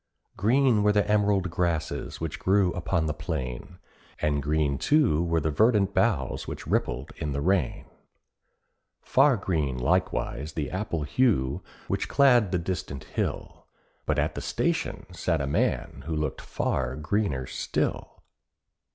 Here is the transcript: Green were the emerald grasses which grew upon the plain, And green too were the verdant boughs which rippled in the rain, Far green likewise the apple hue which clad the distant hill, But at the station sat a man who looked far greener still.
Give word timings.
Green 0.35 0.81
were 0.81 0.91
the 0.91 1.07
emerald 1.07 1.51
grasses 1.51 2.19
which 2.19 2.39
grew 2.39 2.73
upon 2.73 3.05
the 3.05 3.13
plain, 3.13 3.77
And 4.19 4.41
green 4.41 4.79
too 4.79 5.23
were 5.23 5.39
the 5.39 5.51
verdant 5.51 5.93
boughs 5.93 6.47
which 6.47 6.65
rippled 6.65 7.11
in 7.17 7.33
the 7.33 7.39
rain, 7.39 7.85
Far 9.03 9.37
green 9.37 9.77
likewise 9.77 10.53
the 10.53 10.71
apple 10.71 11.03
hue 11.03 11.61
which 11.87 12.07
clad 12.09 12.51
the 12.51 12.57
distant 12.57 13.03
hill, 13.03 13.67
But 14.07 14.17
at 14.17 14.33
the 14.33 14.41
station 14.41 15.05
sat 15.13 15.39
a 15.39 15.45
man 15.45 16.01
who 16.07 16.15
looked 16.15 16.41
far 16.41 16.95
greener 16.95 17.45
still. 17.45 18.23